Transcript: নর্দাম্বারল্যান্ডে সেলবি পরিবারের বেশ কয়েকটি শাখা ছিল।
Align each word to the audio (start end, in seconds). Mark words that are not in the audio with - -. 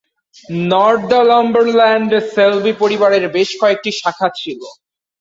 নর্দাম্বারল্যান্ডে 0.71 2.19
সেলবি 2.33 2.73
পরিবারের 2.81 3.23
বেশ 3.35 3.49
কয়েকটি 3.61 3.89
শাখা 3.99 4.27
ছিল। 4.39 4.59